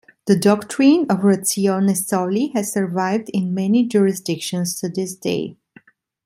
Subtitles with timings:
[0.25, 5.57] The doctrine of "ratione soli" has survived in many jurisdictions to this day.